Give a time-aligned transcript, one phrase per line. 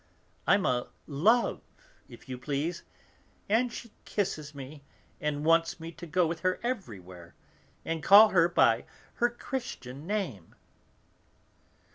[0.47, 1.61] I'm a 'love,'
[2.09, 2.81] if you please,
[3.47, 4.81] and she kisses me,
[5.19, 7.35] and wants me to go with her everywhere,
[7.85, 8.85] and call her by
[9.21, 10.55] her Christian name."